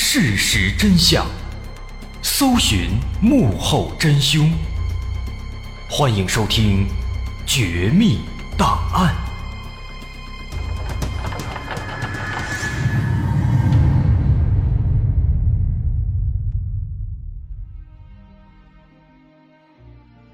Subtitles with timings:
[0.00, 1.26] 事实真相，
[2.22, 4.48] 搜寻幕后真凶。
[5.90, 6.86] 欢迎收听
[7.44, 8.20] 《绝密
[8.56, 9.12] 档案》。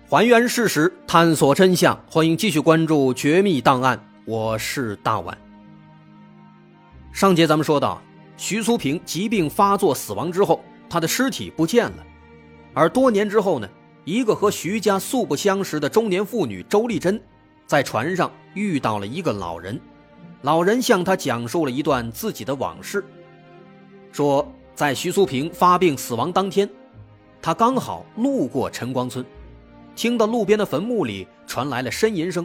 [0.08, 1.98] 还原事实，探索真相。
[2.08, 5.36] 欢迎继续关注《绝密档案》，我是大碗。
[7.12, 8.00] 上节咱们说到，
[8.36, 12.06] 徐苏平疾病发作死亡之后，他的尸体不见了。
[12.72, 13.68] 而多年之后呢，
[14.04, 17.20] 一个和徐家素不相识的中年妇女周丽珍，
[17.66, 19.80] 在船上遇到了一个老人，
[20.42, 23.04] 老人向她讲述了一段自己的往事，
[24.10, 26.68] 说在徐苏平发病死亡当天，
[27.40, 29.24] 他刚好路过陈光村。
[29.94, 32.44] 听到路边的坟墓里传来了呻吟声，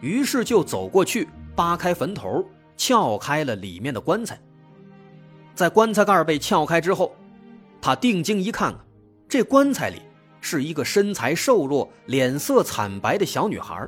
[0.00, 2.44] 于是就走过去扒开坟头，
[2.76, 4.36] 撬开了里面的棺材。
[5.60, 7.14] 在棺材盖被撬开之后，
[7.82, 8.74] 他定睛一看，
[9.28, 10.00] 这棺材里
[10.40, 13.86] 是一个身材瘦弱、脸色惨白的小女孩。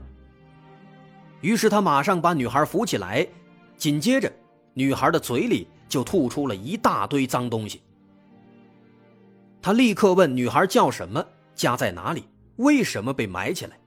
[1.41, 3.27] 于是他马上把女孩扶起来，
[3.79, 4.31] 紧接着，
[4.75, 7.81] 女孩的嘴里就吐出了一大堆脏东西。
[9.62, 12.29] 他立刻问女孩叫什么，家在哪里。
[12.57, 13.79] 为什么被埋起来？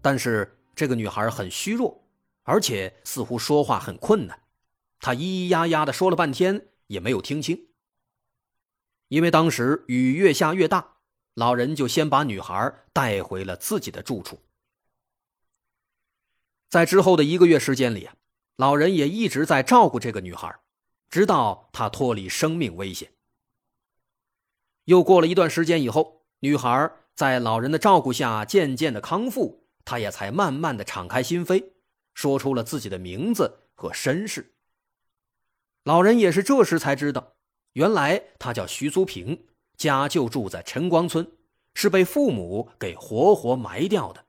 [0.00, 2.02] 但是这个女孩很虚弱，
[2.44, 4.38] 而且似乎说话很困难，
[5.02, 7.66] 他咿咿呀呀的说了半天也没有听清。
[9.08, 10.96] 因为当时雨越下越大，
[11.34, 14.40] 老人就先把女孩带回了自己的住处。
[16.70, 18.08] 在之后的一个月时间里，
[18.56, 20.58] 老人也一直在照顾这个女孩，
[21.10, 23.12] 直到她脱离生命危险。
[24.84, 26.90] 又过了一段时间以后，女孩。
[27.14, 31.62] 在老人的照顾下，渐渐的康复，她也才慢慢的敞开心扉，
[32.14, 34.51] 说出了自己的名字和身世。
[35.84, 37.34] 老人也是这时才知道，
[37.72, 41.26] 原来他叫徐苏平，家就住在陈光村，
[41.74, 44.24] 是被父母给活活埋掉的。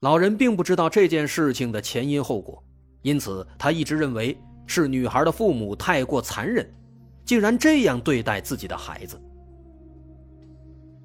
[0.00, 2.60] 老人并不知道这件事情的前因后果，
[3.02, 4.36] 因此他一直认为
[4.66, 6.68] 是女孩的父母太过残忍，
[7.24, 9.20] 竟然这样对待自己的孩子。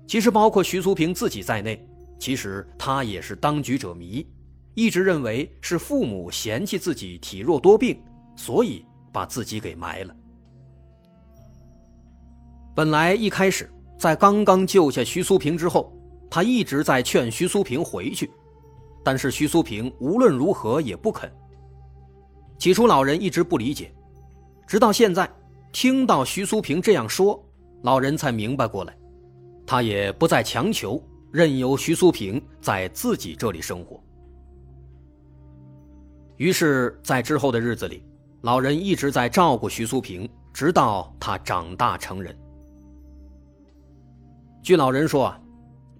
[0.07, 1.87] 其实，包括徐苏平自己在内，
[2.17, 4.25] 其实他也是当局者迷，
[4.73, 8.01] 一直认为是父母嫌弃自己体弱多病，
[8.37, 10.15] 所以把自己给埋了。
[12.73, 15.91] 本来一开始，在刚刚救下徐苏平之后，
[16.29, 18.31] 他一直在劝徐苏平回去，
[19.03, 21.29] 但是徐苏平无论如何也不肯。
[22.59, 23.93] 起初，老人一直不理解，
[24.65, 25.29] 直到现在，
[25.71, 27.43] 听到徐苏平这样说，
[27.81, 28.97] 老人才明白过来。
[29.65, 34.01] 他也不再强求，任由徐苏平在自己这里生活。
[36.37, 38.03] 于是，在之后的日子里，
[38.47, 42.33] 老人一直在照顾徐苏平，直到他长大成人。
[44.63, 45.35] 据老人说，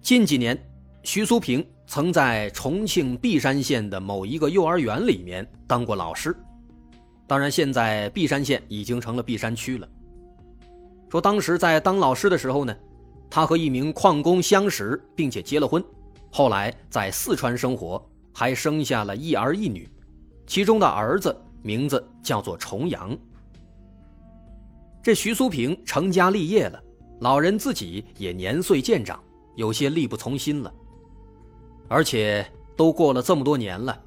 [0.00, 0.58] 近几年，
[1.02, 6.34] 徐苏平曾在重庆璧山县的某一个幼儿园里面当过老师。
[7.26, 9.86] 当然，现在璧山县已经成了璧山区了。
[11.10, 12.74] 说当时在当老师的时候呢。
[13.28, 15.84] 他和一名矿工相识，并且结了婚，
[16.30, 19.86] 后来在四川生活，还生下了一儿一女，
[20.46, 23.16] 其中的儿子名字叫做重阳。
[25.02, 26.82] 这徐苏平成家立业了，
[27.20, 29.18] 老人自己也年岁渐长，
[29.56, 30.72] 有些力不从心了。
[31.88, 32.46] 而且
[32.76, 33.98] 都过了这么多年了，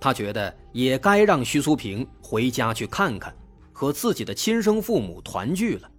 [0.00, 3.32] 他觉得也该让徐苏平回家去看看，
[3.72, 5.90] 和自己的亲生父母团聚了。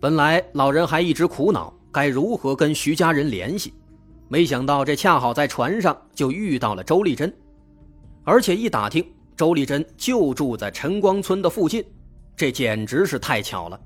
[0.00, 3.74] 本来老人还一直苦恼该如何跟徐家人联系，
[4.28, 7.30] 没想到这恰好在船上就遇到了周丽珍，
[8.24, 9.04] 而且一打听，
[9.40, 11.82] 周丽珍就住在陈光村的附近，
[12.36, 13.80] 这简直是太巧了。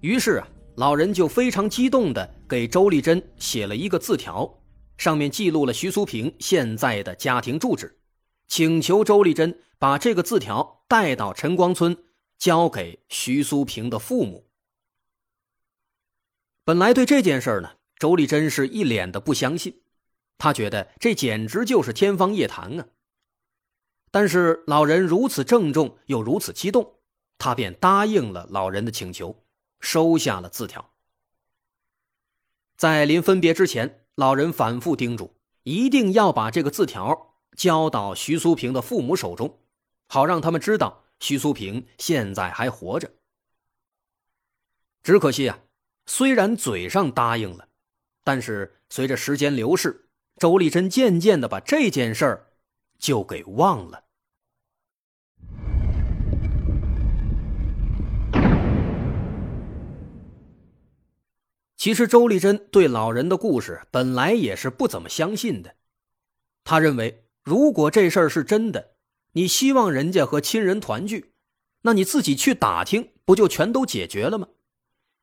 [0.00, 4.52] 于是啊，老人就非常激动地给周丽珍写了一个字条，
[4.98, 8.00] 上面记录了徐苏平现在的家庭住址，
[8.48, 11.96] 请求周丽珍把这个字条带到陈光村，
[12.36, 14.44] 交给徐苏平的父母。
[16.64, 19.72] 本来对这件事呢，周丽珍是一脸的不相信，
[20.36, 22.84] 他觉得这简直就是天方夜谭啊。
[24.10, 26.94] 但是老人如此郑重又如此激动，
[27.38, 29.44] 他便答应了老人的请求，
[29.80, 30.92] 收下了字条。
[32.76, 39.58] 在临分别之前，老人反复叮嘱，一定要把这个字条交到徐苏平的父母手中，
[40.08, 43.10] 好让他们知道徐苏平现在还活着。
[45.02, 45.60] 只可惜啊。
[46.06, 47.68] 虽然嘴上答应了，
[48.24, 50.08] 但是随着时间流逝，
[50.38, 52.49] 周丽珍渐渐的把这件事儿
[53.00, 54.04] 就给忘了。
[61.76, 65.76] 其实周丽珍对老人的故事本来也是不怎么相信的，
[66.62, 68.90] 他认为如果这事儿是真的，
[69.32, 71.32] 你希望人家和亲人团聚，
[71.80, 74.48] 那你自己去打听不就全都解决了吗？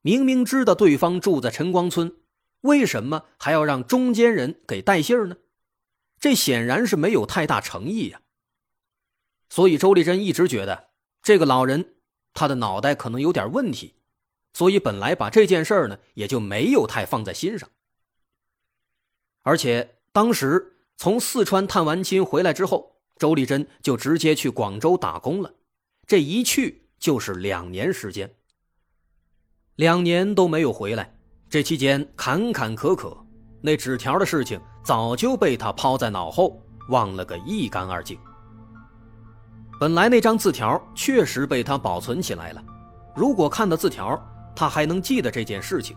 [0.01, 2.15] 明明知道对方住在晨光村，
[2.61, 5.37] 为什么还要让中间人给带信儿呢？
[6.19, 8.21] 这显然是没有太大诚意呀。
[9.49, 10.89] 所以周丽珍一直觉得
[11.21, 11.95] 这个老人
[12.33, 13.95] 他的脑袋可能有点问题，
[14.53, 17.69] 所以本来把这件事儿呢也就没有太放在心上。
[19.43, 25.53] 而且当时从四川探完亲回来之后，周丽珍就直接去广州打工了，
[26.05, 28.35] 这一去就是两年时间。
[29.75, 31.17] 两年都没有回来，
[31.49, 33.26] 这期间坎坎坷坷，
[33.61, 38.17] 那纸条的事情早就被他抛在脑后，忘了个一干二净。
[39.79, 42.63] 本来那张字条确实被他保存起来了，
[43.15, 44.19] 如果看到字条，
[44.55, 45.95] 他还能记得这件事情。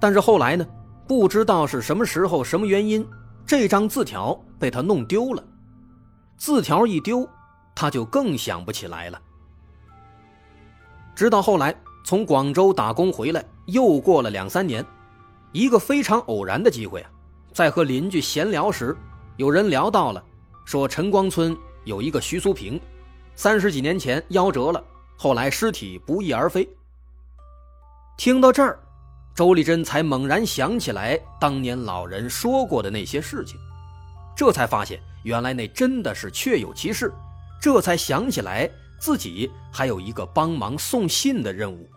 [0.00, 0.66] 但是后来呢，
[1.06, 3.06] 不知道是什么时候、什么原因，
[3.46, 5.44] 这张字条被他弄丢了。
[6.36, 7.28] 字条一丢，
[7.74, 9.20] 他就更想不起来了。
[11.14, 11.74] 直到后来。
[12.04, 14.84] 从广州打工回来，又过了两三年，
[15.52, 17.10] 一个非常偶然的机会啊，
[17.52, 18.96] 在和邻居闲聊时，
[19.36, 20.24] 有人聊到了，
[20.64, 22.80] 说陈光村有一个徐苏平，
[23.36, 24.82] 三十几年前夭折了，
[25.16, 26.68] 后来尸体不翼而飞。
[28.16, 28.78] 听到这儿，
[29.34, 33.58] 周丽珍才猛然想起来当年老人说过的那些事情，
[34.36, 37.12] 这才发现原来那真的是确有其事，
[37.60, 38.70] 这才想起来。
[39.02, 41.90] 自己还有一个帮忙送信的任务，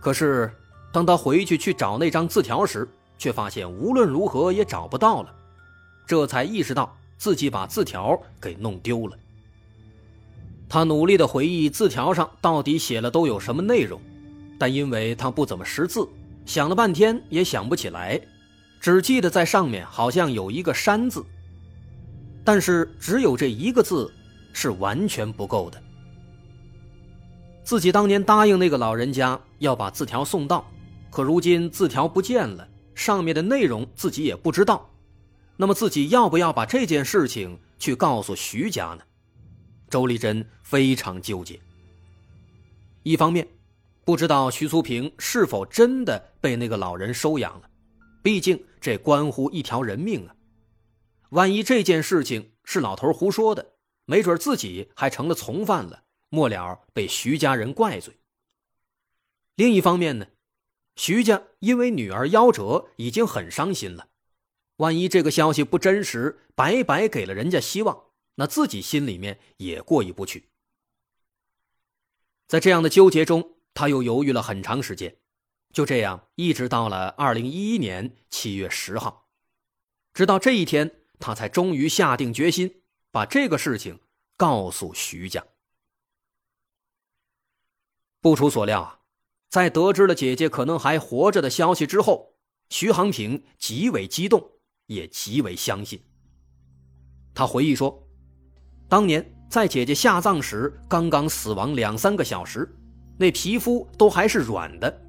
[0.00, 0.50] 可是
[0.96, 2.88] 当他回去去找那张字条时，
[3.18, 5.30] 却发现无论如何也找不到了，
[6.06, 9.14] 这才意识到自己把字条给弄丢了。
[10.70, 14.00] 他努力的回忆字条上到底写了都有什么内容，
[14.58, 16.08] 但因为他不怎么识字，
[16.46, 18.18] 想了半天也想不起来，
[18.80, 21.22] 只记得在上面好像有一个山字，
[22.42, 24.10] 但是只有这一个字。
[24.58, 25.78] 是完全不够的。
[27.62, 30.64] 自己当年答应那个老人家要把字条送到，
[31.10, 34.90] 可如今字条不见了，上面的内容自己也不知道。
[35.56, 39.02] 那么自己要不要把这件事情去告诉徐家呢？
[39.88, 41.58] 周丽珍非常纠结。
[43.02, 43.46] 一方面，
[44.04, 47.70] 不知道徐苏平是否真的被那个老人收养了，
[48.22, 50.34] 毕竟这关乎一条人命啊。
[51.30, 53.74] 万一这件事情是老头胡说的。
[54.08, 58.14] 没准自己还成了从犯了，末了被徐家人怪罪。
[59.56, 60.26] 另一方面呢，
[60.96, 64.08] 徐家因为女儿夭折已经很伤心了，
[64.76, 70.48] 万一这个消息不真实，白白给了人家希望，那自己心里面也过意不去。
[72.48, 75.16] 在这样的纠结中，他又犹豫了很长时间，
[75.72, 79.28] 就这样一直到了二零一一年七月十号，
[80.12, 82.82] 直到这一天，他才终于下定决心。
[83.12, 83.98] 把这个事情
[84.36, 85.46] 告诉徐家。
[88.20, 89.00] 不出所料啊，
[89.48, 92.34] 在得知了姐姐可能还活着的消息之后，
[92.70, 94.42] 徐航平极为激动，
[94.86, 96.00] 也极为相信。
[97.34, 98.06] 他回忆说，
[98.88, 102.68] 当年在姐姐下葬时，刚刚死亡两三个小时，
[103.18, 105.02] 那皮肤都还是软的。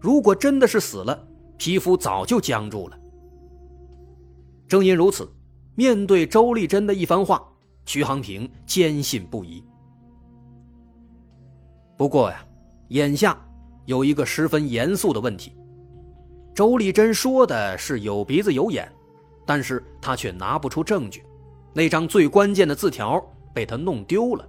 [0.00, 1.26] 如果真的是死了，
[1.56, 2.98] 皮肤早就僵住了。
[4.68, 5.28] 正因如此。
[5.76, 7.44] 面对周丽珍的一番话，
[7.84, 9.60] 徐航平坚信不疑。
[11.96, 12.46] 不过呀，
[12.90, 13.36] 眼下
[13.86, 15.52] 有一个十分严肃的问题：
[16.54, 18.90] 周丽珍说的是有鼻子有眼，
[19.44, 21.22] 但是他却拿不出证据。
[21.72, 23.20] 那张最关键的字条
[23.52, 24.48] 被他弄丢了。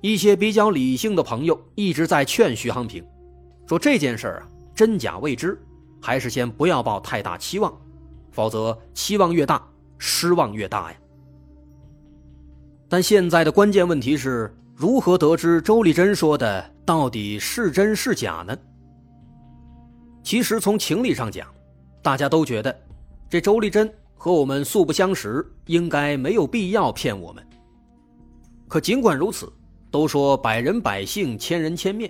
[0.00, 3.04] 一些比较理性的朋友一直在劝徐航平，
[3.66, 5.60] 说这件事啊真假未知，
[6.00, 7.76] 还是先不要抱太大期望。
[8.30, 9.60] 否则，期望越大，
[9.98, 10.98] 失望越大呀。
[12.88, 18.56] 但现在的关键问题是如何得知周丽珍说的到底是真是假呢？
[20.22, 21.52] 其实从情理上讲，
[22.00, 22.80] 大家都觉得
[23.28, 27.44] 这周丽珍和我们素不相识，应该没有必要骗我们。
[28.68, 29.52] 可尽管如此，
[29.90, 32.08] 都说百人百姓，千人千面，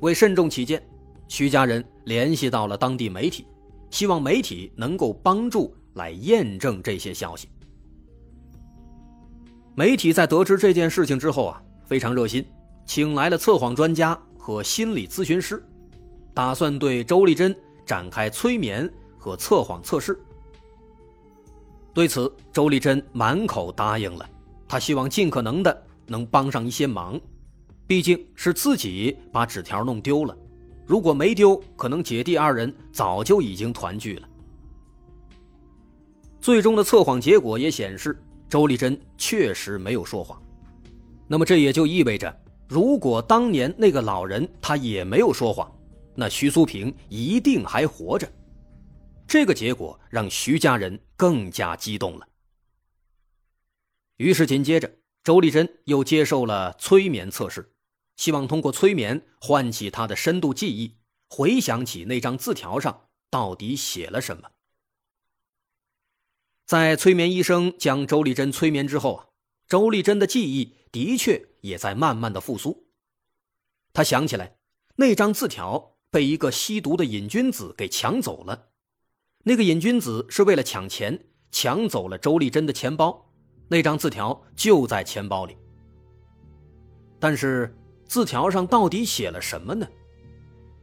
[0.00, 0.86] 为慎重起见，
[1.28, 3.46] 徐家人联系到了当地媒体。
[3.88, 7.48] 希望媒体能够帮助来验证这些消息。
[9.74, 12.44] 媒体在得知这件事情之后啊，非常热心，
[12.84, 15.64] 请来了测谎专家和心理咨询师，
[16.34, 20.18] 打算对周丽珍展开催眠和测谎测试。
[21.94, 24.28] 对此，周丽珍满口答应了，
[24.68, 27.18] 她希望尽可能的能帮上一些忙，
[27.86, 30.36] 毕竟是自己把纸条弄丢了，
[30.84, 34.28] 如果没丢，可能姐弟二人早就已经团聚了。
[36.40, 40.40] 最终的测谎结果也显示，周丽珍确实没有说谎。
[41.28, 45.70] 那么这也就意味着，如果当年那个老人他也没有说谎，
[46.14, 48.30] 那徐苏平一定还活着。
[49.26, 52.28] 这个结果让徐家人更加激动了。
[54.18, 54.90] 于是紧接着，
[55.24, 57.74] 周丽珍又接受了催眠测试，
[58.16, 60.96] 希望通过催眠唤起她的深度记忆，
[61.28, 64.50] 回想起那张字条上到底写了什么。
[66.64, 69.26] 在催眠医生将周丽珍催眠之后啊，
[69.68, 72.86] 周丽珍的记忆的确也在慢慢的复苏。
[73.92, 74.56] 他想起来，
[74.96, 78.68] 那张字条被一个吸毒的瘾君子给抢走了。
[79.44, 83.30] 那个瘾君子是为了抢钱，抢走了周丽珍的钱包，
[83.68, 85.56] 那张字条就在钱包里。
[87.18, 87.74] 但是
[88.06, 89.86] 字条上到底写了什么呢？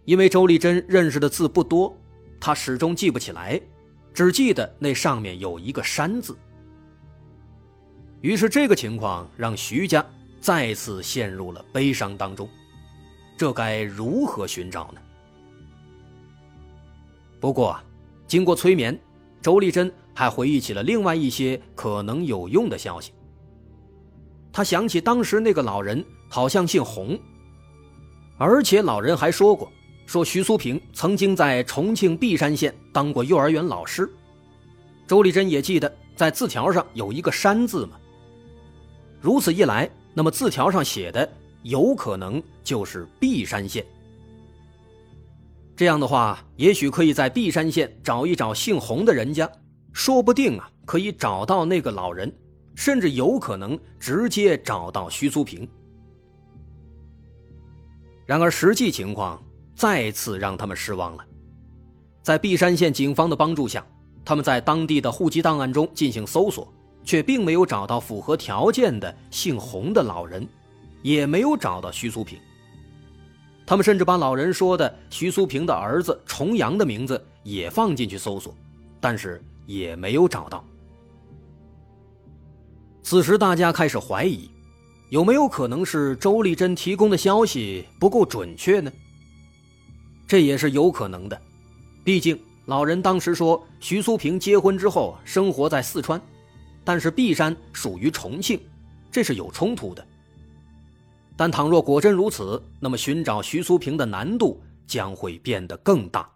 [0.06, 1.96] 因为周丽珍认识的字不多，
[2.40, 3.62] 她始终记不起来。
[4.14, 6.38] 只记得那上面有一个“山”字，
[8.24, 10.04] 于是这个情况让徐家
[10.40, 12.50] 再次陷入了悲伤当中。
[13.38, 15.02] 这该如何寻找呢？
[17.42, 17.78] 不过，
[18.26, 18.98] 经过催眠，
[19.42, 23.12] 周丽珍还回忆起了另外一些可能有用的消息。
[24.54, 27.20] 他想起当时那个老人好像姓洪，
[28.38, 29.70] 而且老人还说过。
[30.06, 34.10] 说徐苏平曾经在重庆璧山县当过幼儿园老师，
[35.08, 38.00] 周丽珍也记得在字条上有一个“山”字嘛。
[39.24, 41.28] 如此一来，那么字条上写的
[41.62, 43.86] 有可能就是璧山县。
[45.78, 49.50] 这样的话，也许可以在璧山县找一找姓洪的人家，
[49.94, 52.30] 说不定啊可以找到那个老人，
[52.76, 55.66] 甚至有可能直接找到徐苏平。
[58.26, 59.42] 然而实际情况。
[59.76, 61.26] 再次让他们失望了。
[62.22, 63.84] 在璧山县警方的帮助下，
[64.24, 66.72] 他们在当地的户籍档案中进行搜索，
[67.04, 70.48] 却并没有找到符合条件的姓洪的老人，
[71.02, 72.40] 也没有找到徐苏平。
[73.66, 78.54] 他们甚至把老人说的徐苏平的儿子重阳的名字也放进去搜索，
[79.00, 80.64] 但是也没有找到。
[83.02, 84.50] 此时，大家开始怀疑，
[85.10, 88.92] 有没有可能是周丽珍提供的消息不够准确呢？
[90.28, 91.42] 这也是有可能的，
[92.04, 96.20] 毕竟老人当时说徐苏平结婚之后生活在四川，
[96.86, 98.60] 但是璧山属于重庆，
[99.12, 100.06] 这是有冲突的。
[101.36, 106.30] 但倘若果真如此，那么寻找徐苏平的难度将会变得更大。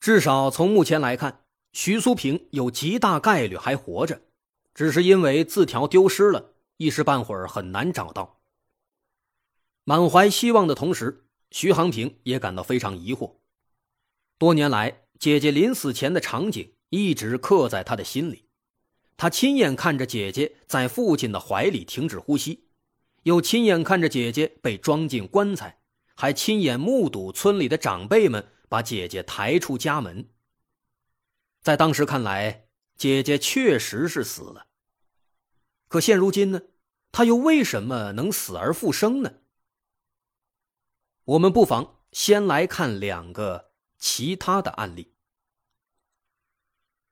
[0.00, 1.40] 至少从目前来看，
[1.72, 4.20] 徐苏平有极大概率还活着。
[4.74, 8.40] 只是因为字条丢失了，一时半会儿很难找到。
[9.84, 11.23] 满怀希望的同时，
[11.54, 13.36] 徐航平也感到非常疑惑。
[14.38, 18.48] 多年来，姐姐临死前的场景一直刻在他的心里。
[19.16, 22.66] 他亲眼看着姐姐在父亲的怀里停止呼吸，
[23.22, 25.78] 又亲眼看着姐姐被装进棺材，
[26.16, 30.28] 还亲眼目睹村里的长辈们把姐姐抬出家门。
[31.62, 34.66] 在当时看来，姐姐确实是死了，
[35.86, 36.62] 可现如今呢？
[37.12, 39.34] 她又为什么能死而复生呢？
[41.26, 45.14] 我们不妨先来看两个其他的案例。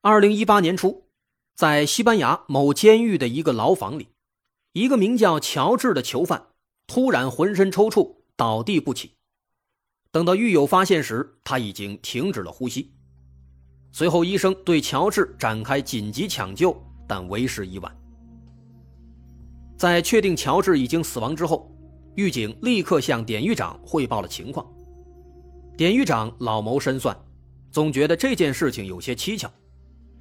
[0.01, 1.09] 二零一八年初，
[1.55, 4.09] 在西班牙某监狱的一个牢房里，
[4.73, 6.49] 一个名叫乔治的囚犯
[6.85, 9.15] 突然浑身抽搐，倒地不起。
[10.11, 12.93] 等到狱友发现时，他已经停止了呼吸。
[13.91, 17.99] 随后，医生对乔治展开紧急抢救，但为时已晚。
[19.75, 21.72] 在确定乔治已经死亡之后，
[22.15, 24.65] 狱警立刻向典狱长汇报了情况。
[25.75, 27.17] 典狱长老谋深算，
[27.71, 29.49] 总觉得这件事情有些蹊跷，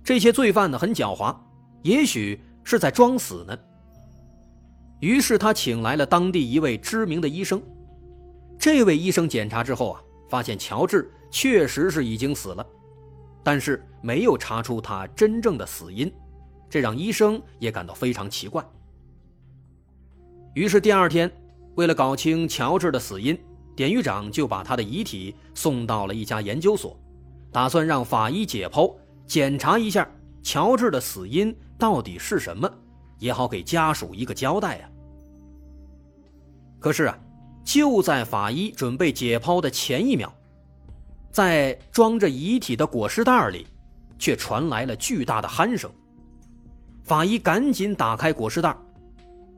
[0.02, 1.36] 这些罪犯呢很狡猾，
[1.82, 3.58] 也许是在装死呢。
[5.00, 7.60] 于是他请来了当地一位知名的医生。
[8.58, 12.66] 这位医生检查之后啊，发现乔治确实是已经死了。
[13.42, 16.10] 但是没有查出他真正的死因，
[16.70, 18.64] 这让医生也感到非常奇怪。
[20.54, 21.28] 于是第二天，
[21.74, 23.38] 为了搞清乔治的死因，
[23.74, 26.98] 典狱长就把他的遗体送到了一家研究所，
[27.50, 28.94] 打算让法医解剖，
[29.26, 30.06] 检查一下
[30.42, 32.70] 乔治的死因到底是什么，
[33.18, 34.88] 也好给家属一个交代呀。
[36.78, 37.18] 可是啊，
[37.64, 40.32] 就在法医准备解剖的前一秒。
[41.30, 43.66] 在装着遗体的裹尸袋里，
[44.18, 45.90] 却传来了巨大的鼾声。
[47.04, 48.76] 法医赶紧打开裹尸袋，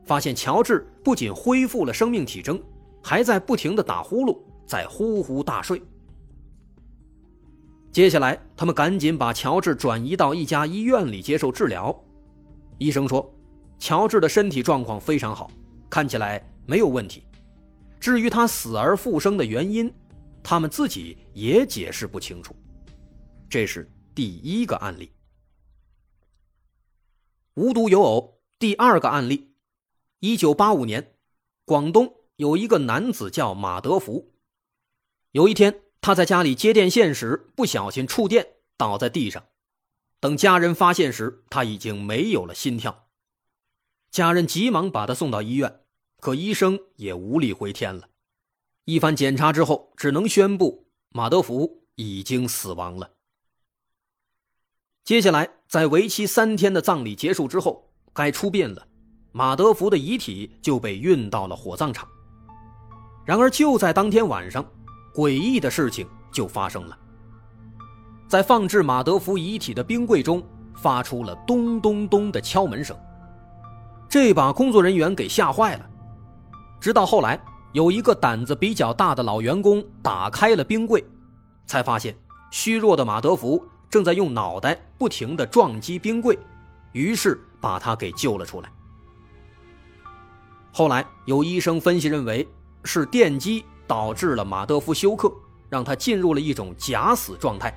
[0.05, 2.61] 发现乔治不仅恢复了生命体征，
[3.01, 5.81] 还在不停的打呼噜，在呼呼大睡。
[7.91, 11.95] 接下来，他们赶紧把乔治转移到一家医院里接受治疗。
[12.77, 13.33] 医生说，
[13.79, 15.49] 乔治的身体状况非常好，
[15.89, 17.23] 看起来没有问题。
[17.99, 19.91] 至于他死而复生的原因，
[20.43, 22.53] 他们自己也解释不清楚。
[23.49, 25.09] 这是第一个案例。
[27.53, 29.54] 无独有偶，第二个案例，
[30.25, 31.13] 一九八五年，
[31.65, 34.33] 广东有一个男子叫马德福。
[35.33, 39.45] 有一天，他在家里接电线时不小心触电，倒在地上。
[40.19, 43.07] 等家人发现时，他已经没有了心跳。
[44.09, 45.81] 家人急忙把他送到医院，
[46.19, 48.09] 可医生也无力回天了。
[48.85, 53.11] 一番检查之后，只能宣布马德福已经死亡了。
[55.03, 58.87] 接下来，在为期三天的葬礼结束之后，该出殡了。
[59.37, 62.07] 马德福的遗体就被运到了火葬场。
[63.25, 64.65] 然而，就在当天晚上，
[65.13, 66.97] 诡异的事情就发生了。
[68.29, 70.41] 在放置马德福遗体的冰柜中，
[70.77, 72.97] 发出了咚咚咚的敲门声，
[74.07, 75.85] 这把工作人员给吓坏了。
[76.79, 77.37] 直到后来，
[77.73, 81.05] 有一个胆子比较大的老员工打开了冰柜，
[81.65, 82.17] 才发现
[82.51, 83.61] 虚弱的马德福。
[83.89, 86.39] 正在用脑袋不停地撞击冰柜，
[86.93, 88.71] 于是把他给救了出来。
[90.77, 92.45] 后来有医生分析认为
[92.83, 95.31] 是电击导致了马德福休克，
[95.69, 97.73] 让他进入了一种假死状态。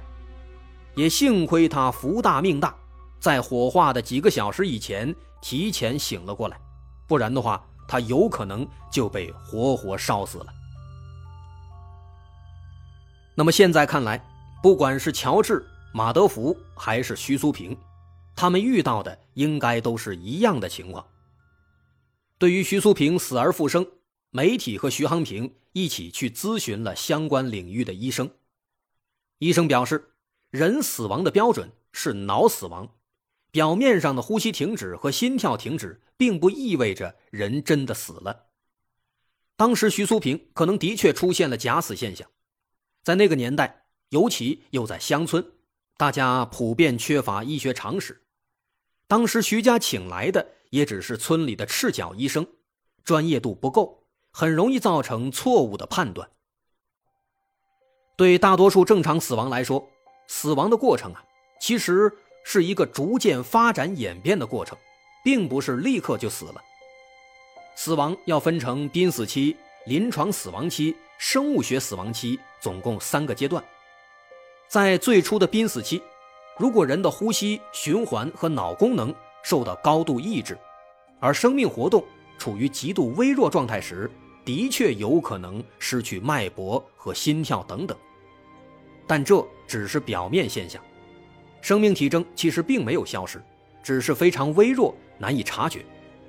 [0.97, 2.75] 也幸亏他福大命大，
[3.21, 6.61] 在火化的几个小时以前提前醒了过来，
[7.07, 10.47] 不然的话他有可能就被活活烧死了。
[13.37, 14.21] 那么现在看来，
[14.61, 15.65] 不管是乔治。
[15.95, 17.79] 马德福还是徐苏平，
[18.35, 21.05] 他们遇到的应该都是一样的情况。
[22.39, 23.85] 对于徐苏平死而复生，
[24.31, 28.31] 媒体和徐航平一起去咨询了相关领域的医生。
[29.39, 30.13] 医生表示，
[30.51, 32.95] 人死亡的标准是脑死亡，
[33.51, 38.47] 表面上的呼吸停止和心跳停止，并不意味着人真的死了。
[39.57, 42.31] 当时徐苏平可能的确出现了假死现象，
[43.03, 45.45] 在那个年代，尤其又在乡村。
[45.97, 48.23] 大家普遍缺乏医学常识，
[49.09, 52.47] 当时徐家请来的也只是村里的赤脚医生，
[53.05, 56.29] 专业度不够，很容易造成错误的判断。
[58.17, 59.89] 对大多数正常死亡来说，
[60.27, 61.25] 死亡的过程啊，
[61.61, 62.13] 其实
[62.45, 64.77] 是一个逐渐发展演变的过程，
[65.25, 66.63] 并不是立刻就死了。
[67.77, 73.63] 死亡要分成濒死期、临床死亡期、生物学死亡期，总共三个阶段。
[74.67, 76.03] 在最初的濒死期，
[76.59, 79.15] 如果人的呼吸、循环和脑功能
[79.49, 80.59] 受到高度抑制，
[81.21, 82.05] 而生命活动
[82.37, 84.11] 处于极度微弱状态时，
[84.45, 87.97] 的确有可能失去脉搏和心跳等等。
[89.07, 90.83] 但这只是表面现象，
[91.63, 93.43] 生命体征其实并没有消失，
[93.83, 95.83] 只是非常微弱，难以察觉。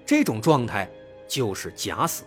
[0.06, 0.90] 这种状态
[1.28, 2.24] 就是假死。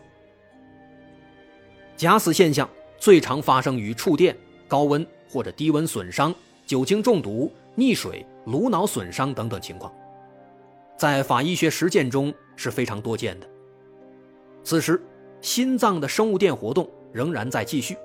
[1.97, 4.37] 假死现象最常发生于触电、
[4.69, 5.07] 高温。
[5.31, 6.35] 或者低温损伤、
[6.67, 9.91] 酒精中毒、溺水、颅脑损伤等等情况，
[10.97, 13.49] 在法医学实践中是非常多见的。
[14.63, 15.03] 此时，
[15.41, 17.97] 心脏的生物电活动仍然在继续，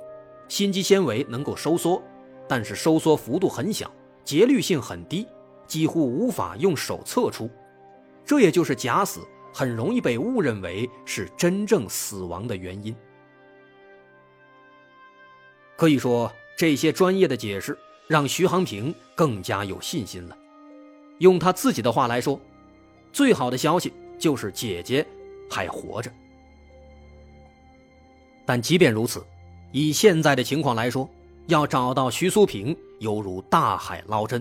[0.47, 2.01] 心肌纤维能够收缩，
[2.47, 3.91] 但是收缩幅度很小，
[4.23, 5.27] 节律性很低，
[5.67, 7.49] 几乎无法用手测出。
[8.25, 9.21] 这也就是假死
[9.53, 12.95] 很容易被误认为是真正死亡的原因。
[15.75, 16.31] 可以说。
[16.59, 20.35] 这些专业的解释让徐航平更加有信心了。
[21.19, 22.41] 用他自己的话来说，
[23.17, 25.03] 最好的消息就是姐姐
[25.49, 26.11] 还活着。
[28.45, 29.25] 但即便如此，
[29.71, 31.09] 以现在的情况来说，
[31.47, 34.39] 要找到徐苏平犹如大海捞针。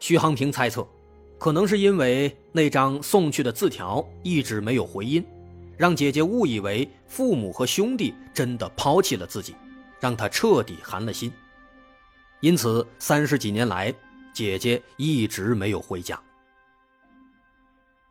[0.00, 0.88] 徐航平猜测，
[1.36, 5.22] 可能是因为那张送去的字条一直没有回音，
[5.76, 9.54] 让姐姐误以为父母和兄弟真的抛弃了自己。
[10.00, 11.30] 让他彻底寒了心，
[12.40, 13.92] 因此三十几年来，
[14.32, 16.18] 姐姐一直没有回家。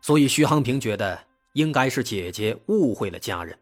[0.00, 3.58] 所以徐航平觉得应该是姐姐误会了家人。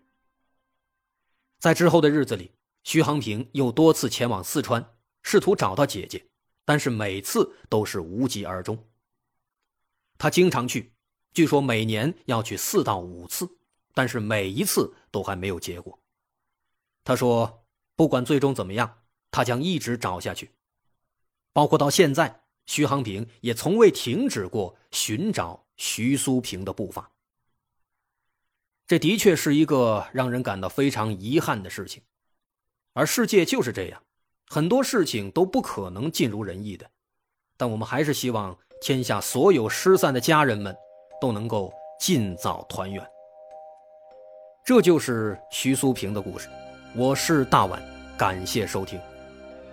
[1.59, 2.53] 在之后的日子里，
[2.85, 6.27] 徐航平又多次前往四川，试图找到姐姐，
[6.64, 8.87] 但是每次都是无疾而终。
[10.18, 10.92] 他经常去，
[11.33, 13.49] 据说每年要去四到五次，
[13.94, 15.99] 但是每一次都还没有结果。
[17.05, 17.62] 他说。
[17.99, 18.99] 不管最终怎么样，
[19.31, 20.51] 他将一直找下去，
[21.55, 27.11] 包括到现在，徐航平也从未停止过寻找徐苏平的步伐。
[28.87, 32.03] 这的确是一个让人感到非常遗憾的事情，
[32.93, 34.03] 而世界就是这样，
[34.49, 36.89] 很多事情都不可能尽如人意的。
[37.57, 40.77] 但我们还是希望天下所有失散的家人们
[41.21, 43.05] 都能够尽早团圆。
[44.65, 46.49] 这就是徐苏平的故事。
[46.95, 47.83] 我是大碗，
[48.17, 49.01] 感谢收听。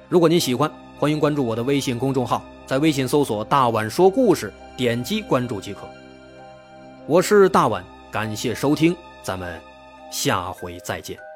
[0.09, 5.81] 如果您喜欢，欢迎关注我的微信公众号，在微信搜索“大碗说故事”，点击关注即可。
[7.05, 9.59] 我是大碗，感谢收听，咱们
[10.09, 11.32] 下回再见。